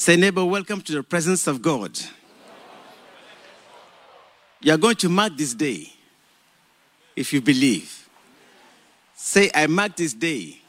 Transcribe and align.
Say, 0.00 0.16
neighbor, 0.16 0.42
welcome 0.46 0.80
to 0.80 0.92
the 0.92 1.02
presence 1.02 1.46
of 1.46 1.60
God. 1.60 2.00
You 4.62 4.72
are 4.72 4.78
going 4.78 4.96
to 4.96 5.10
mark 5.10 5.36
this 5.36 5.52
day 5.52 5.92
if 7.14 7.34
you 7.34 7.42
believe. 7.42 8.08
Say, 9.14 9.50
I 9.54 9.66
mark 9.66 9.96
this 9.96 10.14
day. 10.14 10.62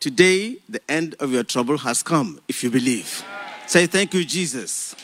Today, 0.00 0.56
the 0.66 0.80
end 0.90 1.14
of 1.20 1.30
your 1.30 1.44
trouble 1.44 1.76
has 1.76 2.02
come 2.02 2.40
if 2.48 2.64
you 2.64 2.70
believe. 2.70 3.22
Say, 3.66 3.86
Thank 3.86 4.14
you, 4.14 4.24
Jesus. 4.24 4.96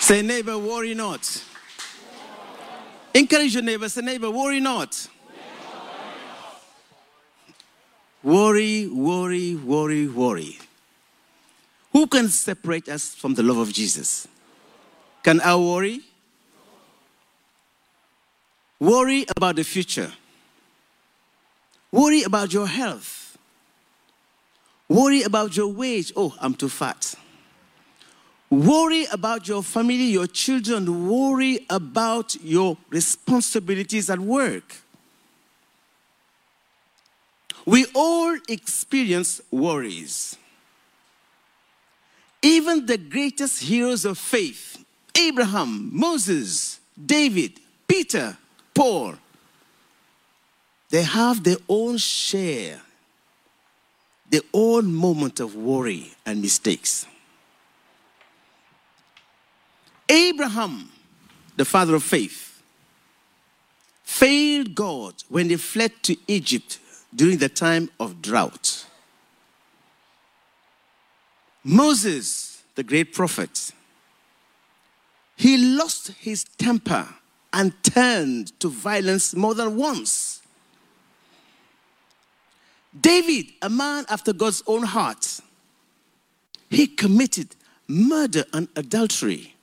Say, 0.00 0.20
neighbor, 0.20 0.58
worry 0.58 0.92
not. 0.92 1.44
Encourage 3.14 3.54
your 3.54 3.62
neighbor. 3.62 3.88
Say, 3.88 4.02
neighbor, 4.02 4.30
worry 4.30 4.60
not. 4.60 5.08
Worry, 8.26 8.88
worry, 8.88 9.54
worry, 9.54 10.08
worry. 10.08 10.58
Who 11.92 12.08
can 12.08 12.28
separate 12.28 12.88
us 12.88 13.14
from 13.14 13.34
the 13.34 13.44
love 13.44 13.58
of 13.58 13.72
Jesus? 13.72 14.26
Can 15.22 15.40
I 15.42 15.54
worry? 15.54 16.00
Worry 18.80 19.26
about 19.36 19.54
the 19.54 19.62
future. 19.62 20.12
Worry 21.92 22.24
about 22.24 22.52
your 22.52 22.66
health. 22.66 23.38
Worry 24.88 25.22
about 25.22 25.56
your 25.56 25.68
wage. 25.68 26.12
Oh, 26.16 26.34
I'm 26.40 26.54
too 26.54 26.68
fat. 26.68 27.14
Worry 28.50 29.06
about 29.12 29.46
your 29.46 29.62
family, 29.62 29.94
your 29.94 30.26
children. 30.26 31.08
Worry 31.08 31.64
about 31.70 32.34
your 32.42 32.76
responsibilities 32.90 34.10
at 34.10 34.18
work. 34.18 34.74
We 37.66 37.84
all 37.94 38.38
experience 38.48 39.42
worries. 39.50 40.36
Even 42.40 42.86
the 42.86 42.96
greatest 42.96 43.62
heroes 43.62 44.04
of 44.04 44.16
faith 44.16 44.82
Abraham, 45.18 45.90
Moses, 45.92 46.78
David, 47.04 47.58
Peter, 47.88 48.36
Paul 48.74 49.16
they 50.88 51.02
have 51.02 51.42
their 51.42 51.56
own 51.68 51.96
share, 51.96 52.80
their 54.30 54.42
own 54.52 54.94
moment 54.94 55.40
of 55.40 55.54
worry 55.54 56.12
and 56.24 56.40
mistakes. 56.40 57.06
Abraham, 60.08 60.90
the 61.56 61.64
father 61.64 61.96
of 61.96 62.04
faith, 62.04 62.62
failed 64.04 64.74
God 64.74 65.14
when 65.28 65.48
they 65.48 65.56
fled 65.56 65.92
to 66.04 66.16
Egypt 66.28 66.78
during 67.16 67.38
the 67.38 67.48
time 67.48 67.90
of 67.98 68.20
drought. 68.20 68.84
Moses, 71.64 72.62
the 72.76 72.84
great 72.84 73.12
prophet, 73.12 73.72
he 75.36 75.56
lost 75.56 76.08
his 76.18 76.44
temper 76.44 77.08
and 77.52 77.72
turned 77.82 78.58
to 78.60 78.68
violence 78.68 79.34
more 79.34 79.54
than 79.54 79.76
once. 79.76 80.42
David, 82.98 83.46
a 83.62 83.68
man 83.68 84.04
after 84.08 84.32
God's 84.32 84.62
own 84.66 84.82
heart, 84.82 85.40
he 86.70 86.86
committed 86.86 87.56
murder 87.88 88.44
and 88.52 88.68
adultery. 88.76 89.54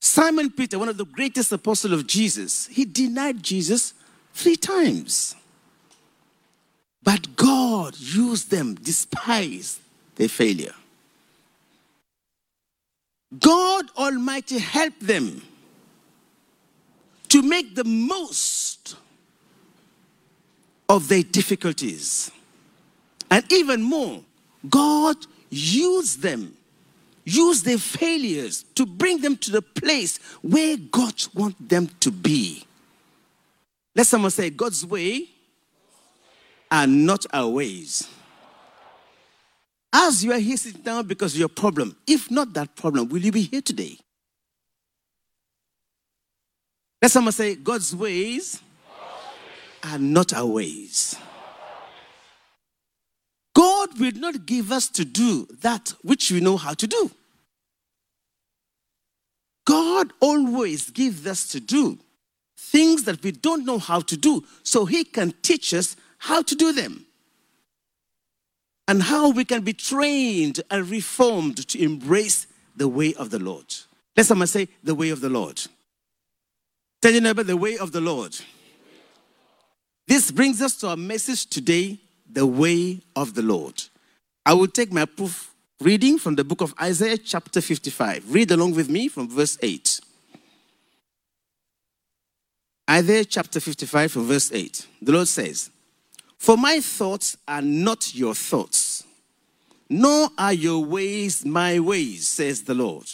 Simon 0.00 0.50
Peter, 0.50 0.78
one 0.78 0.88
of 0.88 0.96
the 0.96 1.04
greatest 1.04 1.52
apostles 1.52 1.92
of 1.92 2.06
Jesus, 2.06 2.66
he 2.66 2.84
denied 2.84 3.42
Jesus 3.42 3.94
three 4.36 4.56
times. 4.56 5.34
But 7.02 7.36
God 7.36 7.98
used 7.98 8.50
them 8.50 8.74
despite 8.74 9.78
their 10.16 10.28
failure. 10.28 10.74
God 13.38 13.86
Almighty 13.96 14.58
helped 14.58 15.06
them 15.06 15.42
to 17.28 17.42
make 17.42 17.74
the 17.74 17.84
most 17.84 18.96
of 20.88 21.08
their 21.08 21.22
difficulties. 21.22 22.30
And 23.30 23.50
even 23.52 23.82
more, 23.82 24.20
God 24.68 25.16
used 25.48 26.22
them, 26.22 26.56
used 27.24 27.64
their 27.64 27.78
failures 27.78 28.64
to 28.74 28.84
bring 28.84 29.20
them 29.20 29.36
to 29.38 29.50
the 29.50 29.62
place 29.62 30.18
where 30.42 30.76
God 30.76 31.14
wants 31.34 31.56
them 31.60 31.88
to 32.00 32.10
be. 32.10 32.65
Let 33.96 34.06
someone 34.06 34.30
say, 34.30 34.50
God's 34.50 34.84
way 34.84 35.26
are 36.70 36.86
not 36.86 37.24
our 37.32 37.48
ways. 37.48 38.06
As 39.90 40.22
you 40.22 40.32
are 40.32 40.38
here 40.38 40.58
sitting 40.58 40.82
down 40.82 41.06
because 41.06 41.32
of 41.32 41.40
your 41.40 41.48
problem, 41.48 41.96
if 42.06 42.30
not 42.30 42.52
that 42.52 42.76
problem, 42.76 43.08
will 43.08 43.22
you 43.22 43.32
be 43.32 43.40
here 43.40 43.62
today? 43.62 43.96
Let 47.00 47.10
someone 47.10 47.32
say, 47.32 47.54
God's 47.54 47.96
ways 47.96 48.60
are 49.82 49.98
not 49.98 50.34
our 50.34 50.46
ways. 50.46 51.16
God 53.54 53.98
will 53.98 54.12
not 54.12 54.44
give 54.44 54.72
us 54.72 54.88
to 54.88 55.06
do 55.06 55.46
that 55.62 55.94
which 56.02 56.30
we 56.30 56.40
know 56.40 56.58
how 56.58 56.74
to 56.74 56.86
do. 56.86 57.10
God 59.64 60.12
always 60.20 60.90
gives 60.90 61.26
us 61.26 61.48
to 61.48 61.60
do 61.60 61.98
things 62.56 63.04
that 63.04 63.22
we 63.22 63.32
don't 63.32 63.64
know 63.64 63.78
how 63.78 64.00
to 64.00 64.16
do 64.16 64.44
so 64.62 64.84
He 64.84 65.04
can 65.04 65.32
teach 65.42 65.74
us 65.74 65.96
how 66.18 66.42
to 66.42 66.54
do 66.54 66.72
them 66.72 67.06
and 68.88 69.02
how 69.02 69.30
we 69.30 69.44
can 69.44 69.62
be 69.62 69.72
trained 69.72 70.60
and 70.70 70.88
reformed 70.88 71.68
to 71.68 71.82
embrace 71.82 72.46
the 72.76 72.88
way 72.88 73.14
of 73.14 73.30
the 73.30 73.38
Lord. 73.38 73.74
Let 74.16 74.26
someone 74.26 74.46
say, 74.46 74.68
the 74.82 74.94
way 74.94 75.10
of 75.10 75.20
the 75.20 75.28
Lord. 75.28 75.60
Tell 77.02 77.12
your 77.12 77.22
neighbor, 77.22 77.42
the 77.42 77.56
way 77.56 77.76
of 77.78 77.92
the 77.92 78.00
Lord. 78.00 78.36
This 80.06 80.30
brings 80.30 80.62
us 80.62 80.76
to 80.76 80.88
our 80.88 80.96
message 80.96 81.46
today 81.46 81.98
the 82.30 82.46
way 82.46 83.00
of 83.14 83.34
the 83.34 83.42
Lord. 83.42 83.82
I 84.44 84.54
will 84.54 84.68
take 84.68 84.92
my 84.92 85.04
proof 85.04 85.52
reading 85.80 86.18
from 86.18 86.36
the 86.36 86.44
book 86.44 86.60
of 86.60 86.74
Isaiah, 86.80 87.18
chapter 87.18 87.60
55. 87.60 88.32
Read 88.32 88.50
along 88.50 88.74
with 88.74 88.88
me 88.88 89.08
from 89.08 89.28
verse 89.28 89.58
8. 89.60 90.00
Isaiah 92.88 93.24
chapter 93.24 93.58
55, 93.58 94.12
verse 94.12 94.52
8. 94.52 94.86
The 95.02 95.12
Lord 95.12 95.28
says, 95.28 95.70
For 96.38 96.56
my 96.56 96.80
thoughts 96.80 97.36
are 97.48 97.62
not 97.62 98.14
your 98.14 98.34
thoughts, 98.34 99.04
nor 99.88 100.28
are 100.38 100.52
your 100.52 100.84
ways 100.84 101.44
my 101.44 101.80
ways, 101.80 102.28
says 102.28 102.62
the 102.62 102.74
Lord. 102.74 103.06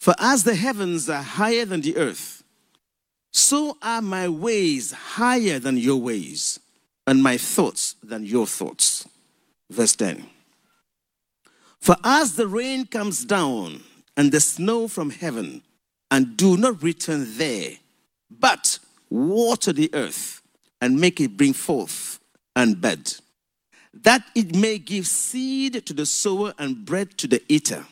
For 0.00 0.14
as 0.18 0.44
the 0.44 0.54
heavens 0.54 1.08
are 1.08 1.22
higher 1.22 1.64
than 1.64 1.82
the 1.82 1.96
earth, 1.96 2.42
so 3.32 3.76
are 3.82 4.00
my 4.00 4.28
ways 4.28 4.92
higher 4.92 5.58
than 5.58 5.76
your 5.76 5.96
ways, 5.96 6.60
and 7.06 7.22
my 7.22 7.36
thoughts 7.36 7.96
than 8.02 8.24
your 8.24 8.46
thoughts. 8.46 9.06
Verse 9.70 9.96
10. 9.96 10.24
For 11.80 11.96
as 12.02 12.36
the 12.36 12.46
rain 12.46 12.86
comes 12.86 13.24
down 13.24 13.82
and 14.16 14.32
the 14.32 14.40
snow 14.40 14.88
from 14.88 15.10
heaven, 15.10 15.62
and 16.10 16.36
do 16.36 16.56
not 16.56 16.82
return 16.82 17.26
there, 17.36 17.72
but 18.40 18.78
water 19.10 19.72
the 19.72 19.90
earth 19.94 20.42
and 20.80 21.00
make 21.00 21.20
it 21.20 21.36
bring 21.36 21.52
forth 21.52 22.18
and 22.56 22.80
bud, 22.80 23.12
that 23.92 24.22
it 24.34 24.54
may 24.54 24.78
give 24.78 25.06
seed 25.06 25.86
to 25.86 25.92
the 25.92 26.06
sower 26.06 26.52
and 26.58 26.84
bread 26.84 27.16
to 27.18 27.26
the 27.26 27.42
eater. 27.48 27.84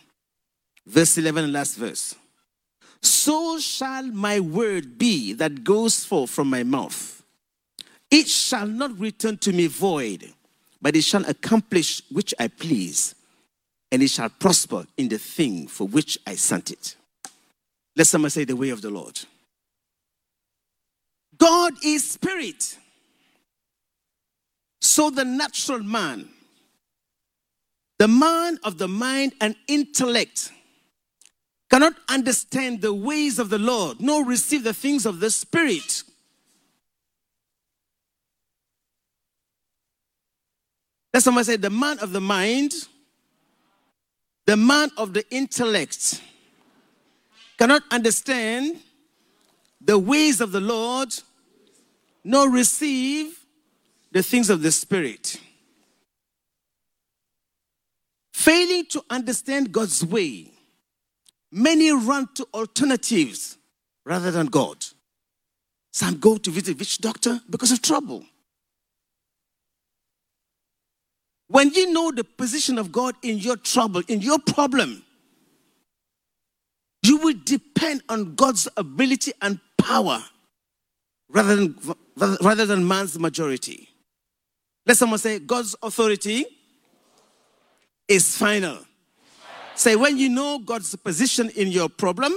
Verse 0.86 1.16
11, 1.19 1.53
last 1.53 1.76
verse 1.76 2.14
so 3.03 3.58
shall 3.58 4.04
my 4.04 4.38
word 4.38 4.97
be 4.97 5.32
that 5.34 5.64
goes 5.64 6.04
forth 6.04 6.30
from 6.30 6.48
my 6.48 6.62
mouth. 6.62 7.22
It 8.10 8.28
shall 8.28 8.66
not 8.66 8.98
return 8.98 9.38
to 9.38 9.53
me 9.53 9.66
void, 9.66 10.32
but 10.80 10.94
it 10.94 11.03
shall 11.03 11.24
accomplish 11.28 12.03
which 12.10 12.33
I 12.39 12.48
please, 12.48 13.15
and 13.91 14.03
it 14.03 14.09
shall 14.10 14.28
prosper 14.28 14.86
in 14.97 15.09
the 15.09 15.18
thing 15.18 15.66
for 15.66 15.89
which 15.89 16.18
I 16.27 16.36
sent 16.36 16.71
it. 16.71 16.94
Let 17.97 18.06
someone 18.06 18.30
say, 18.30 18.44
The 18.44 18.56
way 18.56 18.71
of 18.71 18.83
the 18.83 18.91
Lord. 18.91 19.21
God 21.36 21.74
is 21.84 22.08
spirit. 22.10 22.78
So 24.80 25.10
the 25.10 25.24
natural 25.24 25.82
man, 25.82 26.28
the 27.98 28.08
man 28.08 28.58
of 28.64 28.78
the 28.78 28.88
mind 28.88 29.32
and 29.40 29.54
intellect, 29.68 30.50
cannot 31.72 31.94
understand 32.08 32.82
the 32.82 32.92
ways 32.92 33.38
of 33.38 33.48
the 33.48 33.58
Lord, 33.58 33.98
nor 33.98 34.26
receive 34.26 34.62
the 34.62 34.74
things 34.74 35.06
of 35.06 35.20
the 35.20 35.30
Spirit. 35.30 36.02
Let 41.14 41.22
someone 41.22 41.44
say, 41.44 41.56
the 41.56 41.70
man 41.70 41.98
of 42.00 42.12
the 42.12 42.20
mind, 42.20 42.74
the 44.44 44.56
man 44.56 44.90
of 44.98 45.14
the 45.14 45.24
intellect, 45.30 46.20
cannot 47.56 47.82
understand 47.90 48.78
the 49.84 49.98
ways 49.98 50.40
of 50.40 50.52
the 50.52 50.60
Lord, 50.60 51.14
nor 52.24 52.48
receive 52.50 53.38
the 54.12 54.22
things 54.22 54.50
of 54.50 54.62
the 54.62 54.70
Spirit. 54.70 55.40
Failing 58.32 58.86
to 58.86 59.04
understand 59.10 59.72
God's 59.72 60.04
way, 60.04 60.50
many 61.50 61.90
run 61.92 62.28
to 62.34 62.46
alternatives 62.54 63.56
rather 64.04 64.30
than 64.30 64.46
God. 64.46 64.84
Some 65.92 66.18
go 66.18 66.38
to 66.38 66.50
visit 66.50 66.78
witch 66.78 66.98
doctor 66.98 67.40
because 67.50 67.70
of 67.70 67.82
trouble. 67.82 68.24
When 71.48 71.70
you 71.74 71.92
know 71.92 72.10
the 72.10 72.24
position 72.24 72.78
of 72.78 72.90
God 72.90 73.14
in 73.22 73.38
your 73.38 73.56
trouble, 73.56 74.02
in 74.08 74.22
your 74.22 74.38
problem, 74.38 75.04
you 77.02 77.18
will 77.18 77.34
depend 77.44 78.02
on 78.08 78.34
God's 78.34 78.68
ability 78.76 79.32
and 79.42 79.60
power 79.82 80.22
rather 81.28 81.56
than, 81.56 81.76
rather 82.40 82.66
than 82.66 82.86
man's 82.86 83.18
majority. 83.18 83.88
Let 84.86 84.96
someone 84.96 85.18
say, 85.18 85.38
God's 85.38 85.76
authority 85.82 86.44
is 88.08 88.36
final. 88.36 88.78
Say, 89.74 89.96
when 89.96 90.18
you 90.18 90.28
know 90.28 90.58
God's 90.58 90.94
position 90.96 91.50
in 91.50 91.68
your 91.68 91.88
problem, 91.88 92.32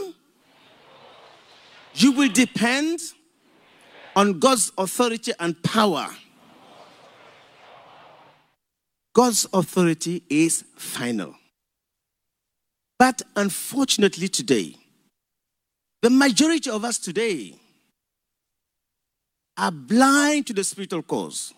you 1.95 2.11
will 2.11 2.29
depend 2.29 2.99
on 4.15 4.39
God's 4.39 4.71
authority 4.77 5.33
and 5.39 5.61
power. 5.63 6.07
God's 9.13 9.47
authority 9.53 10.23
is 10.29 10.63
final. 10.77 11.35
But 12.97 13.21
unfortunately, 13.35 14.27
today, 14.27 14.75
the 16.05 16.11
majority 16.11 16.69
of 16.69 16.85
us 16.85 16.99
today 16.99 17.55
are 19.57 19.71
blind 19.71 20.45
to 20.45 20.53
the 20.53 20.63
spiritual 20.63 21.01
cause. 21.01 21.51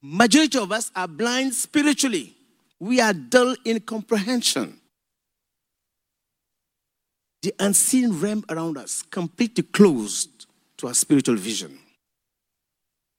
Majority 0.00 0.56
of 0.56 0.72
us 0.72 0.90
are 0.96 1.06
blind 1.06 1.52
spiritually. 1.52 2.32
We 2.80 3.02
are 3.02 3.12
dull 3.12 3.54
in 3.66 3.80
comprehension. 3.80 4.80
The 7.42 7.52
unseen 7.60 8.18
realm 8.18 8.42
around 8.48 8.78
us 8.78 9.02
completely 9.02 9.64
closed 9.64 10.46
to 10.78 10.86
our 10.86 10.94
spiritual 10.94 11.36
vision. 11.36 11.78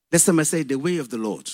That's 0.09 0.25
time 0.25 0.39
I 0.39 0.43
say 0.43 0.63
the 0.63 0.79
way 0.79 0.97
of 0.97 1.09
the 1.09 1.19
Lord. 1.19 1.47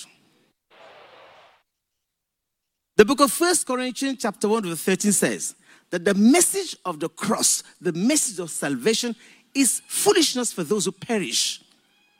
The 2.96 3.04
book 3.04 3.20
of 3.20 3.30
First 3.30 3.66
Corinthians, 3.66 4.16
chapter 4.22 4.48
1, 4.48 4.62
verse 4.62 4.82
13 4.82 5.12
says 5.12 5.54
that 5.94 6.04
the 6.04 6.14
message 6.14 6.76
of 6.84 6.98
the 6.98 7.08
cross, 7.08 7.62
the 7.80 7.92
message 7.92 8.40
of 8.40 8.50
salvation, 8.50 9.14
is 9.54 9.80
foolishness 9.86 10.52
for 10.52 10.64
those 10.64 10.86
who 10.86 10.90
perish. 10.90 11.62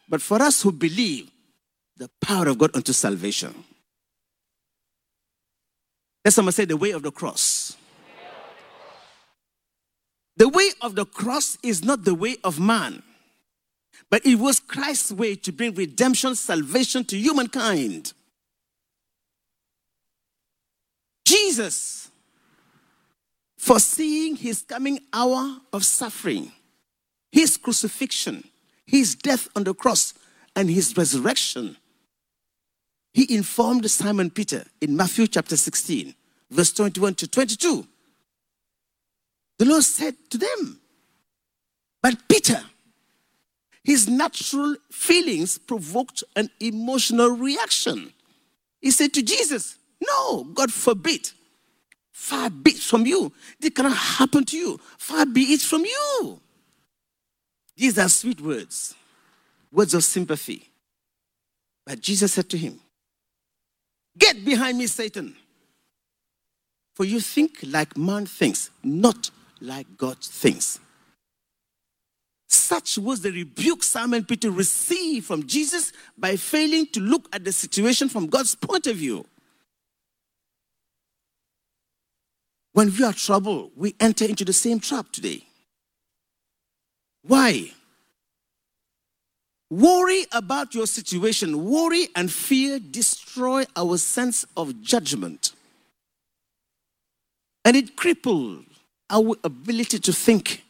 But 0.08 0.22
for 0.22 0.40
us 0.40 0.62
who 0.62 0.70
believe, 0.70 1.28
the 1.96 2.08
power 2.20 2.46
of 2.46 2.58
God 2.58 2.70
unto 2.76 2.92
salvation. 2.92 3.52
Let 6.24 6.34
someone 6.34 6.52
say 6.52 6.66
the 6.66 6.76
way 6.76 6.92
of 6.92 7.02
the 7.02 7.10
cross. 7.10 7.76
The 10.36 10.48
way 10.48 10.70
of 10.80 10.94
the 10.94 11.04
cross 11.04 11.58
is 11.64 11.82
not 11.82 12.04
the 12.04 12.14
way 12.14 12.36
of 12.44 12.60
man, 12.60 13.02
but 14.08 14.24
it 14.24 14.36
was 14.36 14.60
Christ's 14.60 15.10
way 15.10 15.34
to 15.34 15.50
bring 15.50 15.74
redemption, 15.74 16.36
salvation 16.36 17.04
to 17.06 17.18
humankind. 17.18 18.12
Jesus, 21.26 22.04
foreseeing 23.64 24.36
his 24.36 24.60
coming 24.60 25.00
hour 25.10 25.56
of 25.72 25.82
suffering, 25.86 26.52
his 27.32 27.56
crucifixion, 27.56 28.44
his 28.84 29.14
death 29.14 29.48
on 29.56 29.64
the 29.64 29.72
cross, 29.72 30.12
and 30.54 30.68
his 30.68 30.94
resurrection, 30.98 31.74
he 33.14 33.34
informed 33.34 33.90
Simon 33.90 34.28
Peter 34.28 34.66
in 34.82 34.94
Matthew 34.94 35.26
chapter 35.26 35.56
16, 35.56 36.14
verse 36.50 36.72
21 36.74 37.14
to 37.14 37.26
22. 37.26 37.86
The 39.58 39.64
Lord 39.64 39.82
said 39.82 40.14
to 40.28 40.36
them, 40.36 40.80
But 42.02 42.28
Peter, 42.28 42.60
his 43.82 44.06
natural 44.10 44.76
feelings 44.92 45.56
provoked 45.56 46.22
an 46.36 46.50
emotional 46.60 47.30
reaction. 47.30 48.12
He 48.82 48.90
said 48.90 49.14
to 49.14 49.22
Jesus, 49.22 49.78
No, 50.06 50.44
God 50.44 50.70
forbid. 50.70 51.30
Far 52.14 52.48
be 52.48 52.70
it 52.70 52.78
from 52.78 53.04
you. 53.04 53.32
This 53.58 53.70
cannot 53.70 53.96
happen 53.96 54.44
to 54.44 54.56
you. 54.56 54.80
Far 54.98 55.26
be 55.26 55.42
it 55.52 55.60
from 55.60 55.84
you. 55.84 56.40
These 57.76 57.98
are 57.98 58.08
sweet 58.08 58.40
words, 58.40 58.94
words 59.72 59.94
of 59.94 60.04
sympathy. 60.04 60.70
But 61.84 62.00
Jesus 62.00 62.32
said 62.32 62.48
to 62.50 62.56
him, 62.56 62.78
Get 64.16 64.44
behind 64.44 64.78
me, 64.78 64.86
Satan. 64.86 65.34
For 66.94 67.04
you 67.04 67.18
think 67.18 67.58
like 67.64 67.96
man 67.96 68.26
thinks, 68.26 68.70
not 68.84 69.30
like 69.60 69.88
God 69.98 70.18
thinks. 70.18 70.78
Such 72.48 72.96
was 72.96 73.22
the 73.22 73.32
rebuke 73.32 73.82
Simon 73.82 74.24
Peter 74.24 74.52
received 74.52 75.26
from 75.26 75.48
Jesus 75.48 75.92
by 76.16 76.36
failing 76.36 76.86
to 76.92 77.00
look 77.00 77.28
at 77.32 77.44
the 77.44 77.50
situation 77.50 78.08
from 78.08 78.28
God's 78.28 78.54
point 78.54 78.86
of 78.86 78.94
view. 78.96 79.26
When 82.74 82.92
we 82.92 83.04
are 83.04 83.12
troubled, 83.12 83.70
we 83.76 83.94
enter 84.00 84.24
into 84.24 84.44
the 84.44 84.52
same 84.52 84.80
trap 84.80 85.06
today. 85.12 85.44
Why? 87.22 87.70
Worry 89.70 90.26
about 90.32 90.74
your 90.74 90.88
situation, 90.88 91.70
worry 91.70 92.08
and 92.16 92.30
fear 92.30 92.80
destroy 92.80 93.64
our 93.76 93.96
sense 93.96 94.44
of 94.56 94.82
judgment. 94.82 95.52
And 97.64 97.76
it 97.76 97.96
cripples 97.96 98.64
our 99.08 99.36
ability 99.44 100.00
to 100.00 100.12
think, 100.12 100.64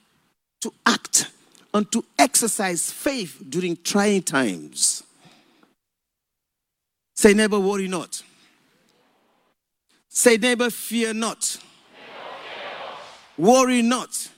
to 0.60 0.72
act, 0.84 1.30
and 1.72 1.90
to 1.90 2.04
exercise 2.18 2.90
faith 2.90 3.42
during 3.48 3.78
trying 3.82 4.22
times. 4.22 5.02
Say, 7.16 7.32
neighbor, 7.32 7.58
worry 7.58 7.88
not. 7.88 8.22
Say, 10.10 10.36
neighbor, 10.36 10.68
fear 10.68 11.14
not. 11.14 11.56
Worry 13.36 13.82
not. 13.82 14.30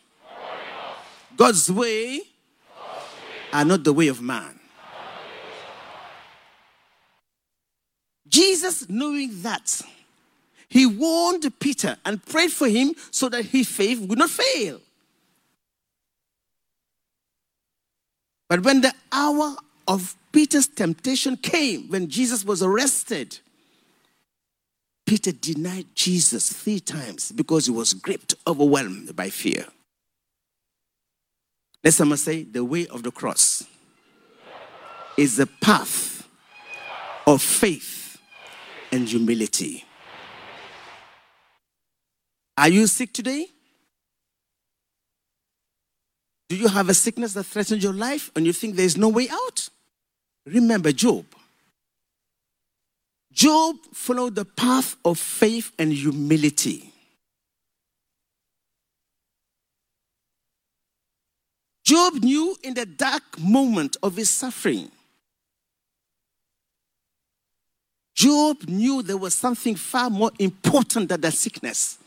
God's 1.36 1.70
way 1.70 2.20
are 3.52 3.64
not 3.64 3.84
the 3.84 3.92
way 3.92 4.08
of 4.08 4.20
man. 4.22 4.58
Jesus, 8.28 8.88
knowing 8.88 9.42
that, 9.42 9.82
he 10.68 10.84
warned 10.84 11.50
Peter 11.60 11.96
and 12.04 12.24
prayed 12.24 12.50
for 12.50 12.68
him 12.68 12.94
so 13.10 13.28
that 13.28 13.44
his 13.46 13.68
faith 13.68 14.00
would 14.00 14.18
not 14.18 14.30
fail. 14.30 14.80
But 18.48 18.62
when 18.62 18.80
the 18.80 18.92
hour 19.12 19.56
of 19.88 20.16
Peter's 20.32 20.66
temptation 20.66 21.36
came, 21.36 21.88
when 21.88 22.08
Jesus 22.08 22.44
was 22.44 22.62
arrested, 22.62 23.38
Peter 25.06 25.30
denied 25.30 25.86
Jesus 25.94 26.52
three 26.52 26.80
times 26.80 27.30
because 27.30 27.66
he 27.66 27.72
was 27.72 27.94
gripped, 27.94 28.34
overwhelmed 28.44 29.14
by 29.14 29.30
fear. 29.30 29.64
Let 31.84 31.94
someone 31.94 32.18
say, 32.18 32.42
the 32.42 32.64
way 32.64 32.88
of 32.88 33.04
the 33.04 33.12
cross 33.12 33.64
is 35.16 35.36
the 35.36 35.46
path 35.46 36.28
of 37.24 37.40
faith 37.40 38.18
and 38.90 39.08
humility. 39.08 39.84
Are 42.58 42.68
you 42.68 42.88
sick 42.88 43.12
today? 43.12 43.46
Do 46.48 46.56
you 46.56 46.66
have 46.66 46.88
a 46.88 46.94
sickness 46.94 47.32
that 47.34 47.44
threatens 47.44 47.82
your 47.84 47.92
life 47.92 48.32
and 48.34 48.44
you 48.44 48.52
think 48.52 48.74
there 48.74 48.84
is 48.84 48.96
no 48.96 49.08
way 49.08 49.28
out? 49.30 49.68
Remember 50.44 50.90
Job. 50.90 51.24
Job 53.36 53.76
followed 53.92 54.34
the 54.34 54.46
path 54.46 54.96
of 55.04 55.18
faith 55.18 55.70
and 55.78 55.92
humility. 55.92 56.90
Job 61.84 62.14
knew 62.14 62.56
in 62.62 62.72
the 62.72 62.86
dark 62.86 63.38
moment 63.38 63.98
of 64.02 64.16
his 64.16 64.30
suffering, 64.30 64.90
Job 68.14 68.66
knew 68.66 69.02
there 69.02 69.18
was 69.18 69.34
something 69.34 69.74
far 69.74 70.08
more 70.08 70.30
important 70.38 71.10
than 71.10 71.20
the 71.20 71.30
sickness. 71.30 71.98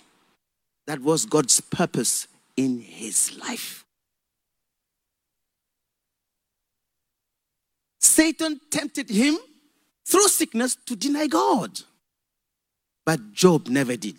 That 0.88 1.00
was 1.00 1.25
God's 1.27 1.62
purpose 1.62 2.27
in 2.57 2.81
his 2.81 3.38
life. 3.38 3.86
Satan 8.00 8.59
tempted 8.71 9.07
him 9.07 9.38
through 10.10 10.28
sickness 10.28 10.75
to 10.86 10.96
deny 10.96 11.28
God. 11.28 11.80
But 13.06 13.32
Job 13.34 13.68
never 13.68 13.96
did. 13.96 14.18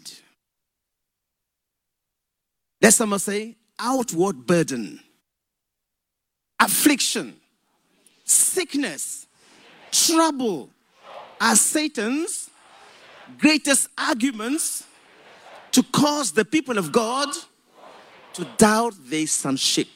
Let 2.81 2.95
someone 2.95 3.19
say, 3.19 3.57
outward 3.79 4.47
burden 4.47 5.01
affliction, 6.61 7.35
sickness, 8.25 9.27
trouble 9.91 10.69
are 11.41 11.57
Satan's 11.57 12.51
greatest 13.39 13.89
arguments 13.97 14.85
to 15.73 15.83
cause 15.85 16.33
the 16.33 16.45
people 16.45 16.77
of 16.77 16.93
God 16.93 17.29
to 18.35 18.47
doubt 18.59 18.95
their 19.07 19.27
sonship. 19.27 19.89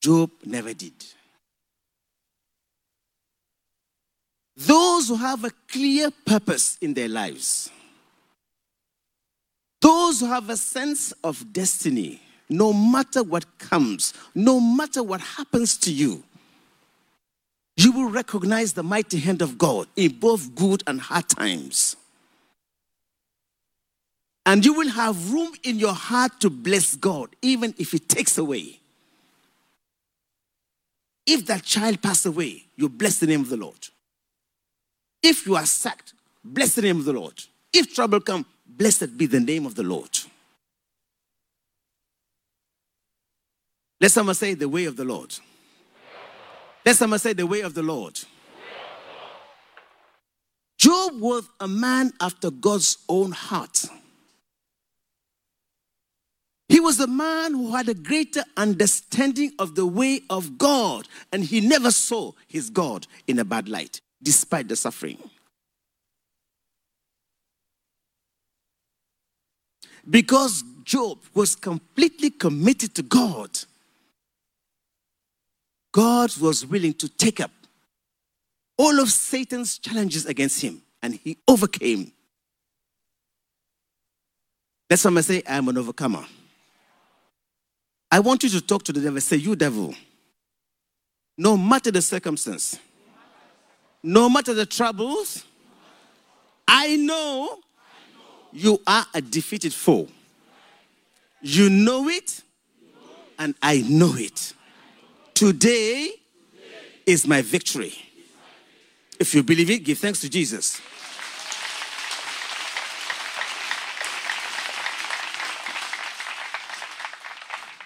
Job 0.00 0.30
never 0.44 0.72
did. 0.72 0.92
Those 4.56 5.08
who 5.08 5.16
have 5.16 5.44
a 5.44 5.50
clear 5.70 6.10
purpose 6.26 6.78
in 6.80 6.94
their 6.94 7.08
lives, 7.08 7.70
those 9.80 10.20
who 10.20 10.26
have 10.26 10.50
a 10.50 10.56
sense 10.56 11.12
of 11.22 11.52
destiny, 11.52 12.20
no 12.50 12.72
matter 12.72 13.22
what 13.22 13.58
comes, 13.58 14.14
no 14.34 14.58
matter 14.58 15.02
what 15.02 15.20
happens 15.20 15.76
to 15.78 15.92
you, 15.92 16.24
you 17.76 17.92
will 17.92 18.10
recognize 18.10 18.72
the 18.72 18.82
mighty 18.82 19.18
hand 19.18 19.40
of 19.40 19.56
God 19.56 19.86
in 19.94 20.18
both 20.18 20.54
good 20.56 20.82
and 20.88 21.00
hard 21.00 21.28
times. 21.28 21.94
And 24.44 24.64
you 24.64 24.72
will 24.72 24.88
have 24.88 25.32
room 25.32 25.52
in 25.62 25.78
your 25.78 25.92
heart 25.92 26.40
to 26.40 26.50
bless 26.50 26.96
God, 26.96 27.36
even 27.42 27.74
if 27.78 27.92
He 27.92 28.00
takes 28.00 28.38
away. 28.38 28.80
If 31.30 31.44
that 31.48 31.62
child 31.62 32.00
passed 32.00 32.24
away, 32.24 32.64
you 32.74 32.88
bless 32.88 33.18
the 33.18 33.26
name 33.26 33.42
of 33.42 33.50
the 33.50 33.58
Lord. 33.58 33.86
If 35.22 35.44
you 35.44 35.56
are 35.56 35.66
sacked, 35.66 36.14
bless 36.42 36.74
the 36.74 36.80
name 36.80 36.96
of 36.96 37.04
the 37.04 37.12
Lord. 37.12 37.34
If 37.70 37.94
trouble 37.94 38.22
comes, 38.22 38.46
blessed 38.66 39.18
be 39.18 39.26
the 39.26 39.38
name 39.38 39.66
of 39.66 39.74
the 39.74 39.82
Lord. 39.82 40.08
Let 44.00 44.10
someone 44.10 44.36
say 44.36 44.54
the 44.54 44.70
way 44.70 44.86
of 44.86 44.96
the 44.96 45.04
Lord. 45.04 45.34
Let 46.86 46.96
someone 46.96 47.18
say 47.18 47.34
the 47.34 47.46
way 47.46 47.60
of 47.60 47.74
the 47.74 47.82
Lord. 47.82 48.18
Job 50.78 51.20
was 51.20 51.46
a 51.60 51.68
man 51.68 52.10
after 52.22 52.50
God's 52.50 52.96
own 53.06 53.32
heart. 53.32 53.84
Was 56.88 57.00
a 57.00 57.06
man 57.06 57.52
who 57.52 57.76
had 57.76 57.90
a 57.90 57.92
greater 57.92 58.42
understanding 58.56 59.52
of 59.58 59.74
the 59.74 59.84
way 59.84 60.22
of 60.30 60.56
God, 60.56 61.06
and 61.30 61.44
he 61.44 61.60
never 61.60 61.90
saw 61.90 62.32
his 62.46 62.70
God 62.70 63.06
in 63.26 63.38
a 63.38 63.44
bad 63.44 63.68
light, 63.68 64.00
despite 64.22 64.68
the 64.68 64.74
suffering. 64.74 65.18
Because 70.08 70.64
Job 70.84 71.18
was 71.34 71.54
completely 71.54 72.30
committed 72.30 72.94
to 72.94 73.02
God, 73.02 73.50
God 75.92 76.34
was 76.38 76.64
willing 76.64 76.94
to 76.94 77.08
take 77.10 77.38
up 77.38 77.50
all 78.78 78.98
of 78.98 79.10
Satan's 79.10 79.76
challenges 79.76 80.24
against 80.24 80.62
him, 80.62 80.80
and 81.02 81.16
he 81.16 81.36
overcame. 81.46 82.12
Let 84.88 85.00
someone 85.00 85.22
say, 85.22 85.42
I 85.46 85.58
am 85.58 85.68
an 85.68 85.76
overcomer. 85.76 86.24
I 88.10 88.20
want 88.20 88.42
you 88.42 88.48
to 88.50 88.60
talk 88.60 88.82
to 88.84 88.92
the 88.92 89.00
devil. 89.00 89.20
Say, 89.20 89.36
You 89.36 89.54
devil, 89.54 89.94
no 91.36 91.56
matter 91.56 91.90
the 91.90 92.02
circumstance, 92.02 92.78
no 94.02 94.28
matter 94.28 94.54
the 94.54 94.66
troubles, 94.66 95.44
I 96.66 96.96
know 96.96 97.58
you 98.52 98.80
are 98.86 99.06
a 99.14 99.20
defeated 99.20 99.74
foe. 99.74 100.08
You 101.40 101.70
know 101.70 102.08
it, 102.08 102.42
and 103.38 103.54
I 103.62 103.84
know 103.88 104.14
it. 104.16 104.52
Today 105.34 106.10
is 107.06 107.26
my 107.26 107.42
victory. 107.42 107.94
If 109.20 109.34
you 109.34 109.42
believe 109.42 109.70
it, 109.70 109.84
give 109.84 109.98
thanks 109.98 110.20
to 110.20 110.28
Jesus. 110.28 110.80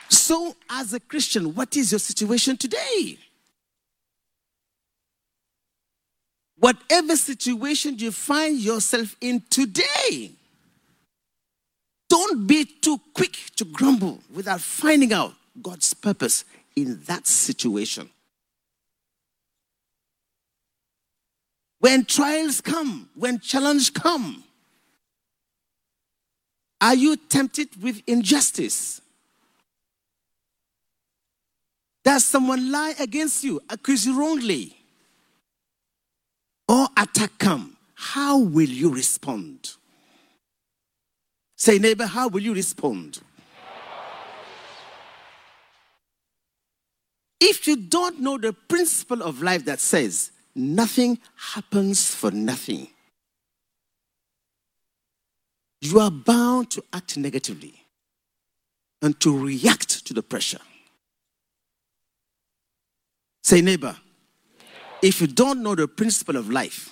So, 0.08 0.56
as 0.82 0.92
a 0.92 1.00
Christian, 1.00 1.54
what 1.54 1.76
is 1.76 1.92
your 1.92 2.00
situation 2.00 2.56
today? 2.56 3.16
Whatever 6.58 7.16
situation 7.16 7.96
you 7.98 8.10
find 8.10 8.58
yourself 8.58 9.16
in 9.20 9.42
today, 9.48 10.32
don't 12.08 12.46
be 12.46 12.64
too 12.64 13.00
quick 13.14 13.36
to 13.56 13.64
grumble 13.64 14.18
without 14.34 14.60
finding 14.60 15.12
out 15.12 15.34
God's 15.60 15.94
purpose 15.94 16.44
in 16.74 17.00
that 17.06 17.26
situation. 17.28 18.10
When 21.78 22.04
trials 22.04 22.60
come, 22.60 23.08
when 23.14 23.38
challenge 23.38 23.94
come, 23.94 24.42
are 26.80 26.94
you 26.94 27.16
tempted 27.16 27.80
with 27.80 28.02
injustice? 28.08 29.01
Does 32.04 32.24
someone 32.24 32.72
lie 32.72 32.94
against 32.98 33.44
you, 33.44 33.60
accuse 33.70 34.06
you 34.06 34.18
wrongly, 34.18 34.76
or 36.68 36.88
attack 36.96 37.38
come? 37.38 37.76
How 37.94 38.38
will 38.38 38.68
you 38.68 38.92
respond? 38.92 39.74
Say, 41.56 41.78
neighbor, 41.78 42.06
how 42.06 42.26
will 42.26 42.42
you 42.42 42.54
respond? 42.54 43.20
If 47.40 47.66
you 47.66 47.76
don't 47.76 48.20
know 48.20 48.38
the 48.38 48.52
principle 48.52 49.22
of 49.22 49.42
life 49.42 49.64
that 49.66 49.80
says 49.80 50.32
nothing 50.54 51.18
happens 51.36 52.12
for 52.14 52.30
nothing, 52.30 52.88
you 55.80 56.00
are 56.00 56.10
bound 56.10 56.70
to 56.70 56.84
act 56.92 57.16
negatively 57.16 57.74
and 59.02 59.18
to 59.20 59.36
react 59.36 60.06
to 60.06 60.14
the 60.14 60.22
pressure. 60.22 60.60
Say, 63.42 63.60
neighbor, 63.60 63.96
if 65.02 65.20
you 65.20 65.26
don't 65.26 65.62
know 65.62 65.74
the 65.74 65.88
principle 65.88 66.36
of 66.36 66.48
life, 66.48 66.90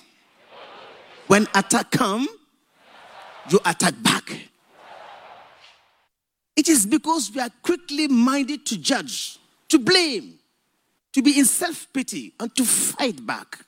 when 1.27 1.47
attack 1.55 1.91
come, 1.91 2.27
you 3.49 3.59
attack 3.65 3.93
back. 4.03 4.49
It 6.55 6.67
is 6.67 6.85
because 6.85 7.31
we 7.33 7.39
are 7.39 7.49
quickly 7.63 8.07
minded 8.09 8.65
to 8.67 8.77
judge, 8.77 9.39
to 9.69 9.79
blame, 9.79 10.37
to 11.13 11.21
be 11.21 11.39
in 11.39 11.45
self 11.45 11.87
pity, 11.93 12.33
and 12.39 12.53
to 12.55 12.65
fight 12.65 13.25
back. 13.25 13.65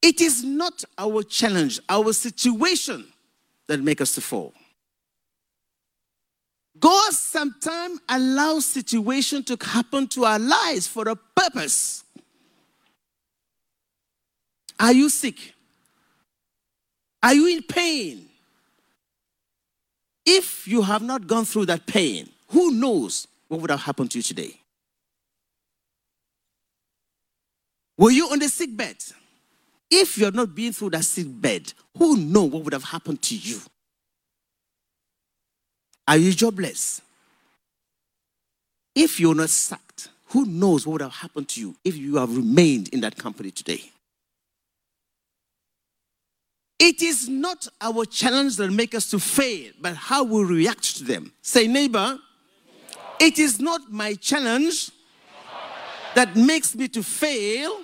It 0.00 0.20
is 0.20 0.42
not 0.42 0.84
our 0.96 1.22
challenge, 1.22 1.80
our 1.88 2.12
situation 2.12 3.06
that 3.66 3.82
make 3.82 4.00
us 4.00 4.14
to 4.14 4.20
fall. 4.20 4.54
God 6.80 7.12
sometimes 7.12 8.00
allows 8.08 8.66
situation 8.66 9.42
to 9.44 9.56
happen 9.60 10.08
to 10.08 10.24
our 10.24 10.38
lives 10.38 10.86
for 10.86 11.08
a 11.08 11.16
purpose. 11.16 12.04
Are 14.78 14.92
you 14.92 15.08
sick? 15.08 15.54
Are 17.22 17.34
you 17.34 17.46
in 17.46 17.62
pain? 17.62 18.28
If 20.24 20.66
you 20.66 20.82
have 20.82 21.02
not 21.02 21.26
gone 21.26 21.44
through 21.44 21.66
that 21.66 21.86
pain, 21.86 22.28
who 22.48 22.72
knows 22.72 23.26
what 23.48 23.60
would 23.60 23.70
have 23.70 23.82
happened 23.82 24.10
to 24.12 24.18
you 24.18 24.22
today? 24.22 24.60
Were 27.96 28.10
you 28.10 28.28
on 28.30 28.38
the 28.38 28.48
sick 28.48 28.76
bed? 28.76 28.96
If 29.90 30.18
you're 30.18 30.32
not 30.32 30.54
being 30.54 30.72
through 30.72 30.90
that 30.90 31.04
sick 31.04 31.26
bed, 31.28 31.72
who 31.96 32.16
knows 32.16 32.50
what 32.50 32.64
would 32.64 32.72
have 32.72 32.84
happened 32.84 33.22
to 33.22 33.36
you? 33.36 33.60
Are 36.08 36.16
you 36.16 36.32
jobless? 36.32 37.00
If 38.94 39.20
you're 39.20 39.34
not 39.34 39.50
sacked, 39.50 40.08
who 40.28 40.44
knows 40.46 40.86
what 40.86 40.92
would 40.94 41.00
have 41.02 41.12
happened 41.12 41.48
to 41.50 41.60
you 41.60 41.76
if 41.84 41.96
you 41.96 42.16
have 42.16 42.36
remained 42.36 42.88
in 42.88 43.00
that 43.00 43.16
company 43.16 43.50
today? 43.50 43.90
It 46.78 47.02
is 47.02 47.28
not 47.28 47.66
our 47.80 48.04
challenge 48.04 48.56
that 48.56 48.70
make 48.70 48.94
us 48.94 49.10
to 49.10 49.18
fail, 49.18 49.72
but 49.80 49.96
how 49.96 50.24
we 50.24 50.44
react 50.44 50.96
to 50.98 51.04
them. 51.04 51.32
Say, 51.42 51.66
neighbor, 51.66 52.18
it 53.18 53.38
is 53.38 53.60
not 53.60 53.90
my 53.90 54.14
challenge 54.14 54.90
that 56.14 56.36
makes 56.36 56.74
me 56.74 56.88
to 56.88 57.02
fail, 57.02 57.80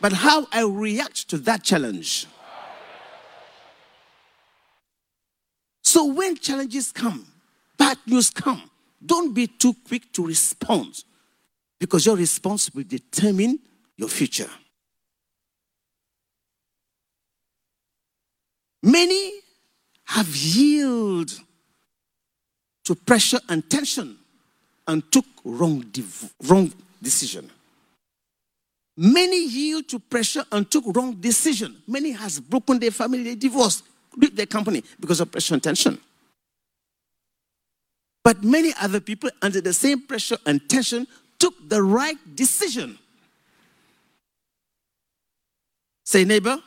but 0.00 0.12
how 0.12 0.46
I 0.52 0.62
react 0.62 1.28
to 1.30 1.38
that 1.38 1.64
challenge. 1.64 2.26
So 5.82 6.04
when 6.06 6.36
challenges 6.36 6.92
come, 6.92 7.26
bad 7.76 7.98
news 8.06 8.30
come, 8.30 8.62
don't 9.04 9.34
be 9.34 9.46
too 9.46 9.74
quick 9.86 10.12
to 10.12 10.26
respond 10.26 11.04
because 11.78 12.06
your 12.06 12.16
response 12.16 12.70
will 12.74 12.84
determine 12.84 13.58
your 13.96 14.08
future. 14.08 14.50
Many 18.82 19.32
have 20.04 20.28
yielded 20.34 21.38
to 22.84 22.94
pressure 22.94 23.40
and 23.48 23.68
tension 23.68 24.16
and 24.86 25.10
took 25.10 25.24
wrong, 25.44 25.80
div- 25.90 26.32
wrong 26.44 26.72
decision. 27.02 27.50
Many 28.96 29.46
yield 29.46 29.88
to 29.88 29.98
pressure 29.98 30.44
and 30.52 30.70
took 30.70 30.84
wrong 30.94 31.14
decision. 31.14 31.76
Many 31.86 32.12
has 32.12 32.38
broken 32.38 32.78
their 32.78 32.92
family, 32.92 33.24
they 33.24 33.34
divorced, 33.34 33.84
quit 34.12 34.36
their 34.36 34.46
company 34.46 34.84
because 35.00 35.20
of 35.20 35.32
pressure 35.32 35.54
and 35.54 35.62
tension. 35.62 35.98
But 38.24 38.42
many 38.42 38.72
other 38.80 39.00
people, 39.00 39.30
under 39.42 39.60
the 39.60 39.74
same 39.74 40.00
pressure 40.00 40.38
and 40.46 40.66
tension, 40.68 41.06
took 41.38 41.54
the 41.68 41.82
right 41.82 42.16
decision. 42.34 42.98
Say, 46.04 46.24
neighbor, 46.24 46.58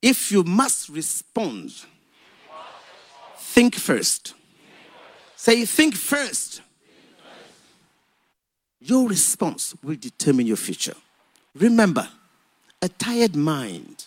if 0.00 0.30
you 0.30 0.44
must 0.44 0.88
respond, 0.88 1.74
think 3.38 3.74
first. 3.74 4.34
Say, 5.34 5.64
think 5.64 5.96
first. 5.96 6.60
Your 8.80 9.08
response 9.08 9.74
will 9.82 9.96
determine 9.96 10.46
your 10.46 10.56
future. 10.56 10.94
Remember, 11.54 12.08
a 12.82 12.88
tired 12.88 13.34
mind, 13.34 14.06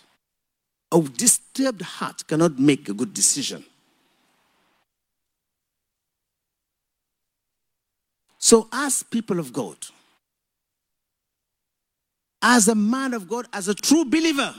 a 0.91 1.01
disturbed 1.01 1.81
heart 1.81 2.27
cannot 2.27 2.59
make 2.59 2.87
a 2.87 2.93
good 2.93 3.13
decision. 3.13 3.65
So, 8.47 8.69
as 8.71 9.03
people 9.03 9.39
of 9.39 9.51
God, 9.51 9.75
as 12.41 12.69
a 12.69 12.75
man 12.75 13.13
of 13.13 13.27
God, 13.27 13.45
as 13.51 13.67
a 13.67 13.75
true 13.75 14.05
believer, 14.05 14.55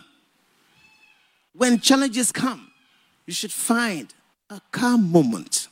when 1.55 1.81
challenges 1.81 2.31
come, 2.31 2.71
you 3.25 3.33
should 3.33 3.51
find 3.51 4.13
a 4.51 4.61
calm 4.73 5.11
moment 5.11 5.69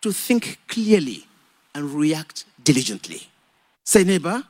to 0.00 0.10
think 0.10 0.58
clearly 0.66 1.28
and 1.76 1.92
react 1.92 2.44
diligently. 2.64 3.22
Say, 3.84 4.02
neighbor, 4.02 4.42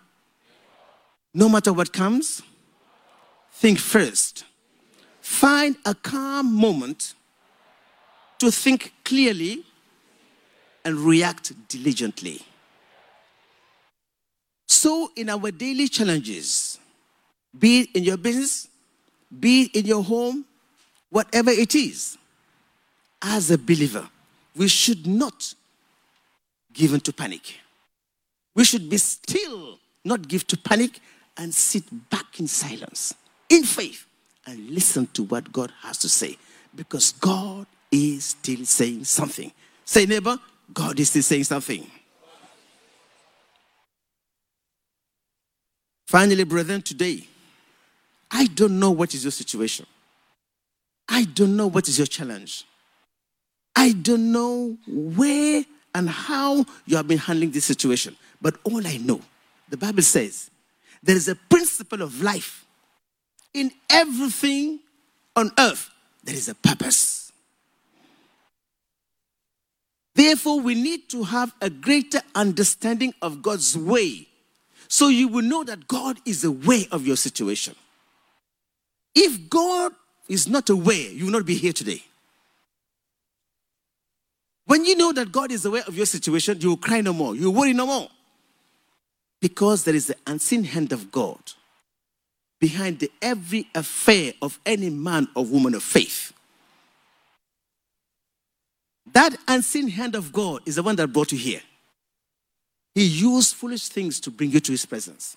no 1.34 1.50
matter 1.50 1.74
what 1.74 1.92
comes, 1.92 2.40
think 3.52 3.80
first. 3.80 4.46
Find 5.20 5.76
a 5.84 5.94
calm 5.94 6.54
moment 6.54 7.12
to 8.38 8.50
think 8.50 8.94
clearly 9.04 9.62
and 10.86 10.96
react 11.00 11.52
diligently. 11.68 12.40
So, 14.66 15.10
in 15.16 15.28
our 15.28 15.50
daily 15.50 15.88
challenges, 15.88 16.78
be 17.58 17.80
it 17.80 17.88
in 17.94 18.04
your 18.04 18.16
business, 18.16 18.68
be 19.38 19.64
it 19.64 19.76
in 19.76 19.86
your 19.86 20.02
home, 20.02 20.44
whatever 21.10 21.50
it 21.50 21.74
is, 21.74 22.18
as 23.22 23.50
a 23.50 23.58
believer, 23.58 24.08
we 24.56 24.68
should 24.68 25.06
not 25.06 25.54
give 26.72 26.92
in 26.92 27.00
to 27.00 27.12
panic. 27.12 27.60
We 28.54 28.64
should 28.64 28.88
be 28.88 28.98
still, 28.98 29.78
not 30.04 30.28
give 30.28 30.46
to 30.48 30.56
panic, 30.56 31.00
and 31.36 31.54
sit 31.54 31.84
back 32.10 32.38
in 32.38 32.46
silence, 32.46 33.14
in 33.48 33.64
faith, 33.64 34.06
and 34.46 34.70
listen 34.70 35.06
to 35.14 35.24
what 35.24 35.52
God 35.52 35.72
has 35.82 35.98
to 35.98 36.08
say. 36.08 36.36
Because 36.74 37.12
God 37.12 37.66
is 37.90 38.24
still 38.24 38.64
saying 38.64 39.04
something. 39.04 39.50
Say, 39.84 40.06
neighbor, 40.06 40.38
God 40.72 40.98
is 40.98 41.10
still 41.10 41.22
saying 41.22 41.44
something. 41.44 41.88
Finally, 46.14 46.44
brethren, 46.44 46.80
today, 46.80 47.26
I 48.30 48.46
don't 48.46 48.78
know 48.78 48.92
what 48.92 49.14
is 49.14 49.24
your 49.24 49.32
situation. 49.32 49.84
I 51.08 51.24
don't 51.24 51.56
know 51.56 51.66
what 51.66 51.88
is 51.88 51.98
your 51.98 52.06
challenge. 52.06 52.64
I 53.74 53.90
don't 53.90 54.30
know 54.30 54.78
where 54.86 55.64
and 55.92 56.08
how 56.08 56.66
you 56.86 56.96
have 56.96 57.08
been 57.08 57.18
handling 57.18 57.50
this 57.50 57.64
situation. 57.64 58.14
But 58.40 58.58
all 58.62 58.86
I 58.86 58.98
know, 58.98 59.22
the 59.68 59.76
Bible 59.76 60.02
says, 60.02 60.52
there 61.02 61.16
is 61.16 61.26
a 61.26 61.34
principle 61.34 62.00
of 62.00 62.22
life. 62.22 62.64
In 63.52 63.72
everything 63.90 64.78
on 65.34 65.50
earth, 65.58 65.90
there 66.22 66.36
is 66.36 66.48
a 66.48 66.54
purpose. 66.54 67.32
Therefore, 70.14 70.60
we 70.60 70.76
need 70.76 71.08
to 71.08 71.24
have 71.24 71.52
a 71.60 71.68
greater 71.68 72.20
understanding 72.36 73.14
of 73.20 73.42
God's 73.42 73.76
way 73.76 74.28
so 74.94 75.08
you 75.08 75.26
will 75.26 75.42
know 75.42 75.64
that 75.64 75.88
God 75.88 76.20
is 76.24 76.44
aware 76.44 76.84
of 76.92 77.04
your 77.04 77.16
situation. 77.16 77.74
If 79.12 79.50
God 79.50 79.90
is 80.28 80.46
not 80.46 80.70
aware, 80.70 81.10
you 81.10 81.24
will 81.24 81.32
not 81.32 81.44
be 81.44 81.56
here 81.56 81.72
today. 81.72 82.00
When 84.66 84.84
you 84.84 84.94
know 84.96 85.12
that 85.12 85.32
God 85.32 85.50
is 85.50 85.64
aware 85.64 85.82
of 85.88 85.96
your 85.96 86.06
situation, 86.06 86.60
you 86.60 86.68
will 86.68 86.76
cry 86.76 87.00
no 87.00 87.12
more, 87.12 87.34
you 87.34 87.50
will 87.50 87.58
worry 87.58 87.72
no 87.72 87.86
more. 87.86 88.08
Because 89.40 89.82
there 89.82 89.96
is 89.96 90.06
the 90.06 90.16
unseen 90.28 90.62
hand 90.62 90.92
of 90.92 91.10
God 91.10 91.40
behind 92.60 93.00
the 93.00 93.10
every 93.20 93.66
affair 93.74 94.34
of 94.40 94.60
any 94.64 94.90
man 94.90 95.26
or 95.34 95.44
woman 95.44 95.74
of 95.74 95.82
faith. 95.82 96.32
That 99.12 99.36
unseen 99.48 99.88
hand 99.88 100.14
of 100.14 100.32
God 100.32 100.62
is 100.66 100.76
the 100.76 100.84
one 100.84 100.94
that 100.94 101.08
brought 101.08 101.32
you 101.32 101.38
here. 101.38 101.62
He 102.94 103.04
used 103.04 103.56
foolish 103.56 103.88
things 103.88 104.20
to 104.20 104.30
bring 104.30 104.50
you 104.50 104.60
to 104.60 104.72
his 104.72 104.86
presence. 104.86 105.36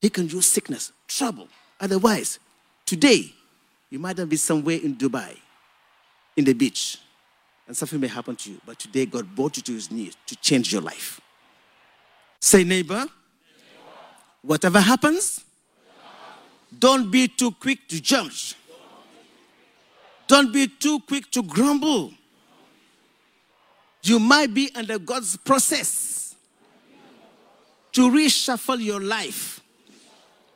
He 0.00 0.10
can 0.10 0.28
use 0.28 0.46
sickness, 0.46 0.92
trouble. 1.08 1.48
Otherwise, 1.80 2.38
today, 2.84 3.32
you 3.88 3.98
might 3.98 4.18
have 4.18 4.28
been 4.28 4.38
somewhere 4.38 4.78
in 4.82 4.94
Dubai, 4.94 5.36
in 6.36 6.44
the 6.44 6.52
beach, 6.52 6.98
and 7.66 7.76
something 7.76 7.98
may 7.98 8.08
happen 8.08 8.36
to 8.36 8.50
you. 8.50 8.60
But 8.66 8.78
today, 8.78 9.06
God 9.06 9.34
brought 9.34 9.56
you 9.56 9.62
to 9.62 9.72
his 9.72 9.90
knees 9.90 10.16
to 10.26 10.36
change 10.36 10.72
your 10.72 10.82
life. 10.82 11.20
Say, 12.40 12.64
neighbor, 12.64 13.06
whatever 14.42 14.80
happens, 14.80 15.44
don't 16.78 17.10
be 17.10 17.26
too 17.26 17.52
quick 17.52 17.88
to 17.88 18.00
judge. 18.00 18.54
Don't 20.26 20.52
be 20.52 20.68
too 20.68 21.00
quick 21.00 21.30
to 21.32 21.42
grumble. 21.42 22.12
You 24.02 24.18
might 24.18 24.54
be 24.54 24.70
under 24.74 24.98
God's 24.98 25.36
process 25.36 26.29
to 28.00 28.08
reshuffle 28.08 28.82
your 28.82 28.98
life 28.98 29.60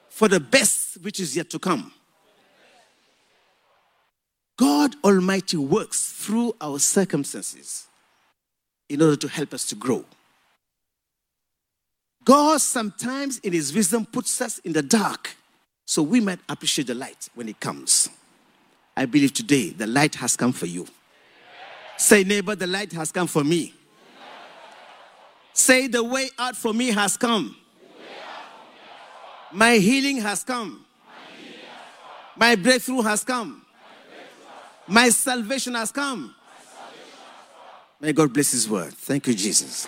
for 0.09 0.29
the 0.29 0.41
best 0.41 0.97
which 1.03 1.21
is 1.21 1.37
yet 1.37 1.51
to 1.51 1.59
come. 1.59 1.93
God 4.57 4.95
Almighty 5.05 5.59
works 5.59 6.11
through 6.11 6.57
our 6.59 6.79
circumstances 6.79 7.87
in 8.89 9.03
order 9.03 9.17
to 9.17 9.29
help 9.29 9.53
us 9.53 9.67
to 9.67 9.75
grow. 9.75 10.07
God 12.25 12.63
sometimes, 12.63 13.41
in 13.41 13.53
His 13.53 13.75
wisdom, 13.75 14.07
puts 14.07 14.41
us 14.41 14.59
in 14.61 14.73
the 14.73 14.81
dark 14.81 15.37
so 15.85 16.03
we 16.03 16.21
might 16.21 16.39
appreciate 16.49 16.87
the 16.87 16.95
light 16.95 17.29
when 17.35 17.51
it 17.51 17.61
comes. 17.61 18.09
I 18.97 19.05
believe 19.05 19.35
today 19.35 19.69
the 19.69 19.87
light 19.87 20.15
has 20.15 20.35
come 20.35 20.53
for 20.53 20.65
you. 20.65 20.87
Say, 21.99 22.25
neighbor, 22.25 22.55
the 22.55 22.67
light 22.67 22.93
has 22.93 23.13
come 23.13 23.27
for 23.27 23.45
me. 23.45 23.75
Say, 25.55 25.87
the 25.87 26.03
way 26.03 26.29
out 26.39 26.57
for 26.57 26.75
me 26.75 26.89
has 26.89 27.17
come. 27.17 27.57
My 29.53 29.77
healing 29.77 30.19
has 30.21 30.43
come. 30.43 30.85
My 32.37 32.57
breakthrough 32.57 33.03
has 33.03 33.23
come. 33.23 33.65
My 34.89 35.09
salvation 35.09 35.75
has 35.75 35.93
come. 35.93 36.35
May 38.01 38.13
God 38.13 38.33
bless 38.35 38.51
His 38.51 38.69
word. 38.69 38.93
Thank 38.93 39.29
you, 39.29 39.35
Jesus. 39.35 39.87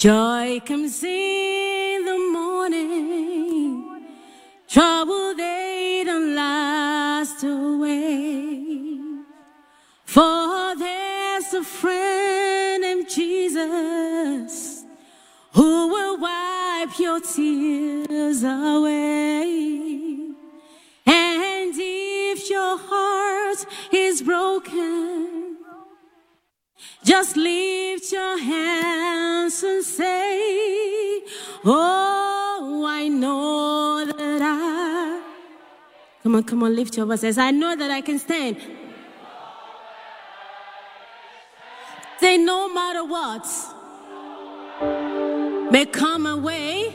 Joy 0.00 0.62
comes 0.64 1.04
in 1.04 2.06
the 2.06 2.18
morning, 2.32 4.00
trouble 4.66 5.34
they 5.34 6.04
don't 6.06 6.34
last 6.34 7.44
away. 7.44 8.98
For 10.06 10.74
there's 10.76 11.52
a 11.52 11.62
friend 11.62 12.80
named 12.80 13.10
Jesus 13.10 14.84
who 15.52 15.88
will 15.88 16.16
wipe 16.16 16.98
your 16.98 17.20
tears 17.20 18.42
away. 18.42 20.16
And 21.04 21.74
if 21.76 22.48
your 22.48 22.78
heart 22.78 23.66
is 23.92 24.22
broken, 24.22 25.58
just 27.04 27.36
leave 27.36 27.89
your 28.12 28.38
hands 28.38 29.62
and 29.62 29.84
say, 29.84 31.22
Oh, 31.64 32.84
I 32.86 33.08
know 33.08 34.04
that 34.06 34.42
I. 34.42 35.22
Come 36.22 36.34
on, 36.36 36.44
come 36.44 36.62
on, 36.62 36.74
lift 36.74 36.96
your 36.96 37.06
voices. 37.06 37.38
I 37.38 37.50
know 37.50 37.74
that 37.76 37.90
I 37.90 38.00
can 38.00 38.18
stand. 38.18 38.56
Say, 42.20 42.36
no 42.36 42.72
matter 42.72 43.04
what 43.04 43.46
may 45.72 45.86
come 45.86 46.26
away, 46.26 46.92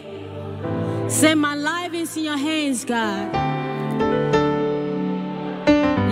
say, 1.08 1.34
My 1.34 1.56
life 1.56 1.93
is 1.93 2.15
in 2.17 2.25
your 2.25 2.38
hands, 2.38 2.86
God. 2.86 3.34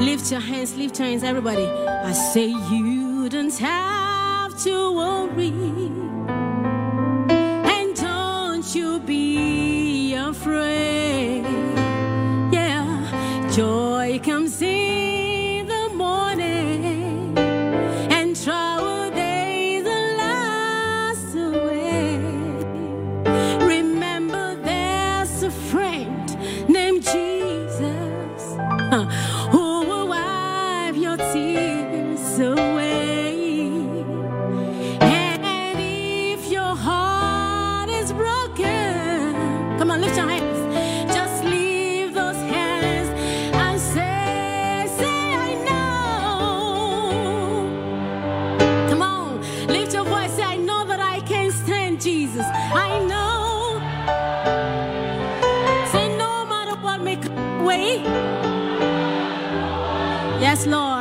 Lift 0.02 0.32
your 0.32 0.42
hands, 0.42 0.76
lift 0.76 1.00
your 1.00 1.08
hands, 1.08 1.24
everybody. 1.24 1.66
I 1.66 2.12
say 2.12 2.48
you 2.48 3.30
don't 3.30 3.56
have 3.60 4.03
to 4.64 4.94
worry. 4.94 5.52
And 7.68 7.94
don't 7.96 8.74
you 8.74 9.00
be 9.00 9.33
Yes, 60.64 60.72
Lord. 60.72 60.93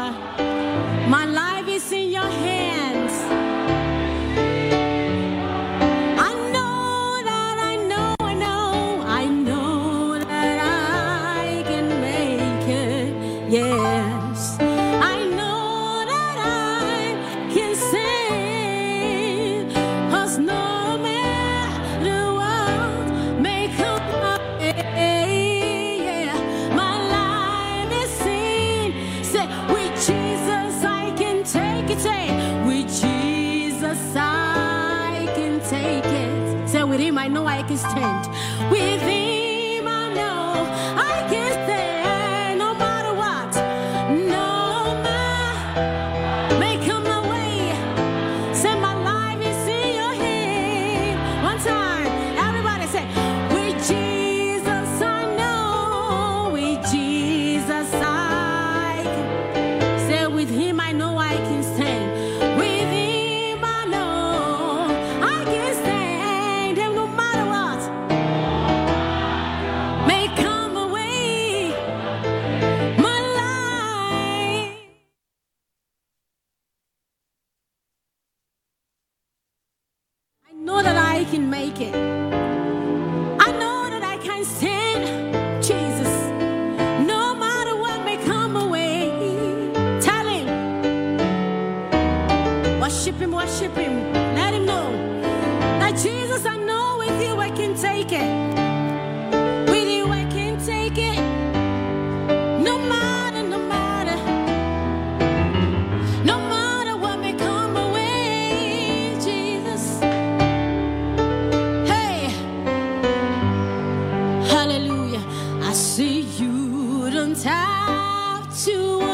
Out 117.53 118.51
to 118.65 119.12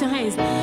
your 0.00 0.10
hands. 0.10 0.57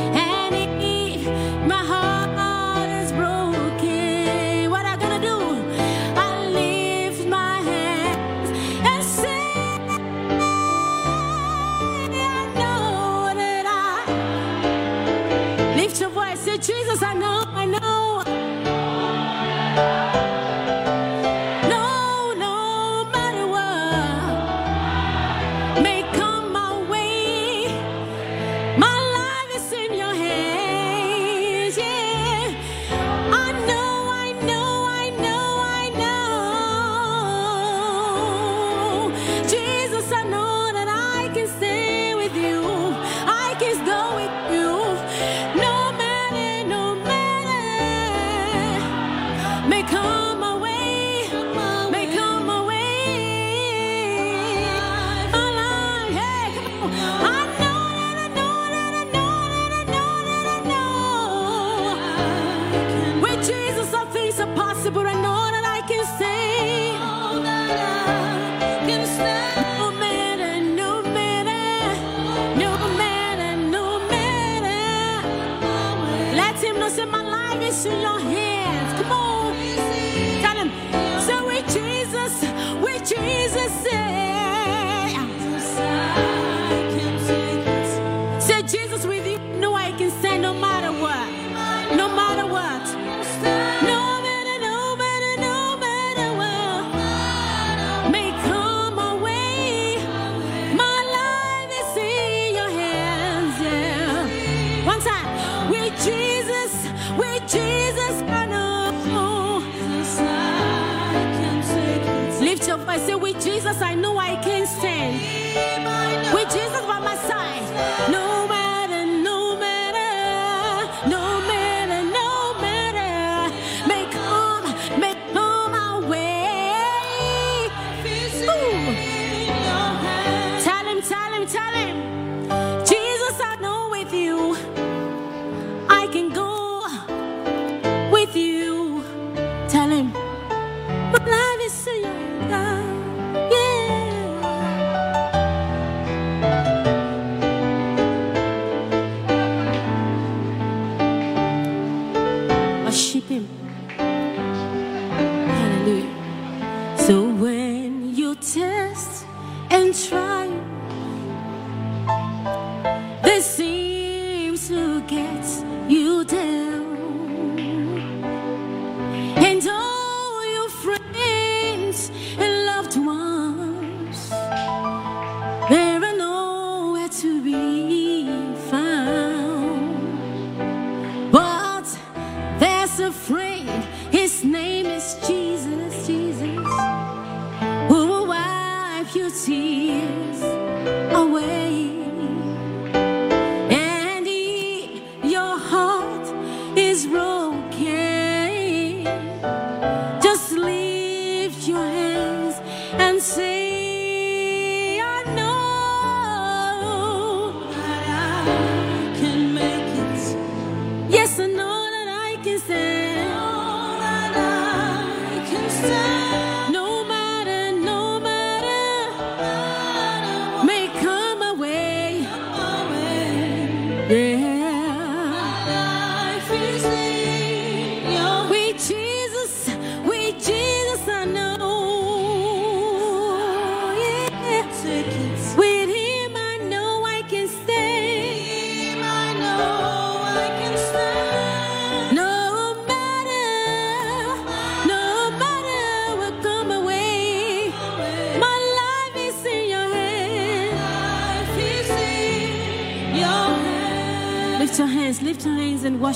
Jesus, 113.66 113.82
I 113.82 113.96
know 113.96 114.16
I 114.20 114.36
can't 114.44 114.70
stand. 114.70 115.45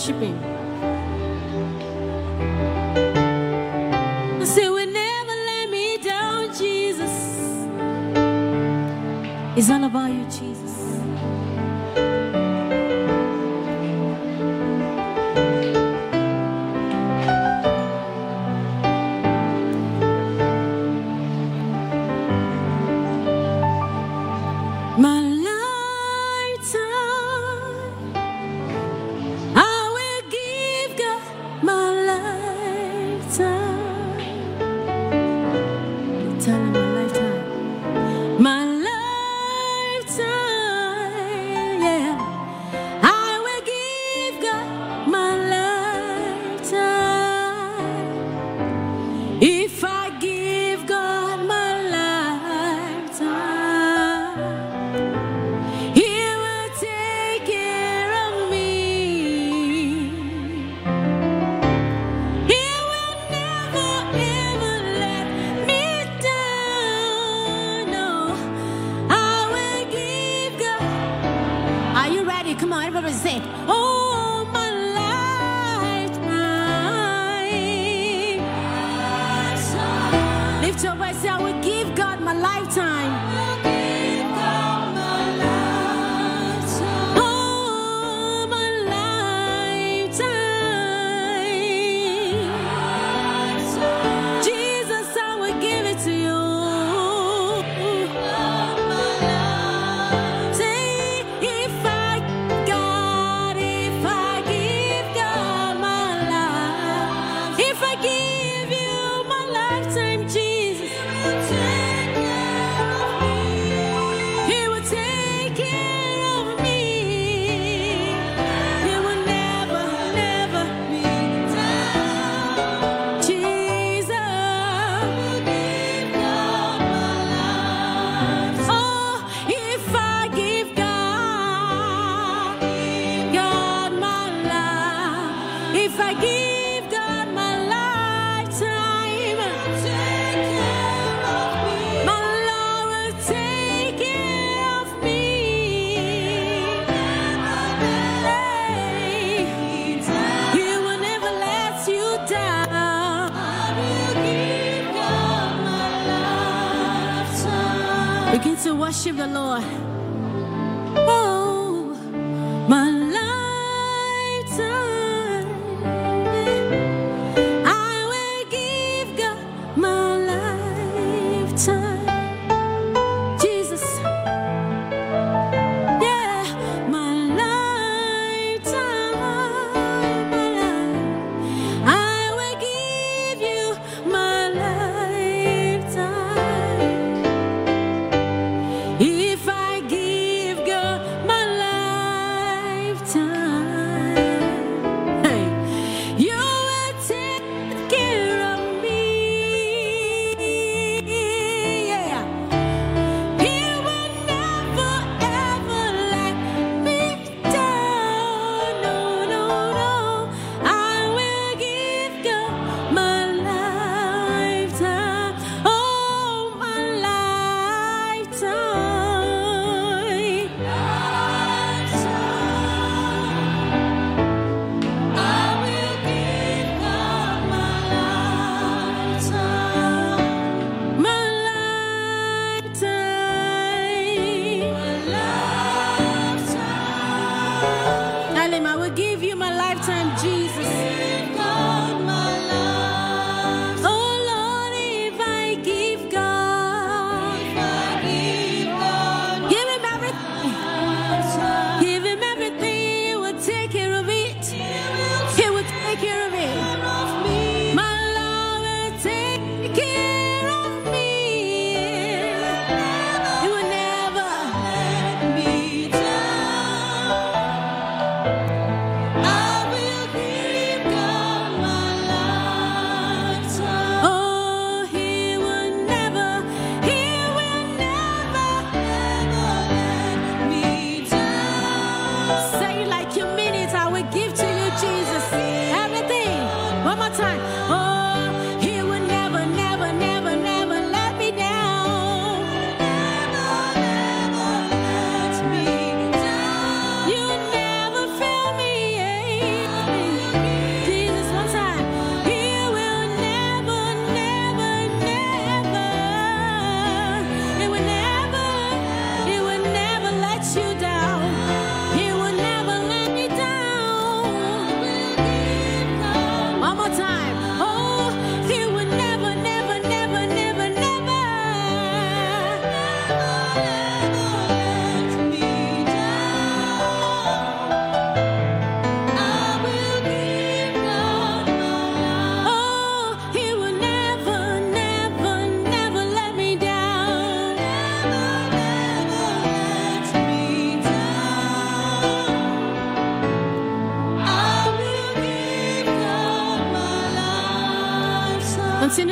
Your 0.07 0.58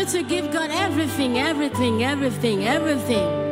to 0.08 0.24
give 0.24 0.52
God 0.52 0.72
everything, 0.72 1.38
everything, 1.38 2.04
everything, 2.04 2.66
everything. 2.66 3.47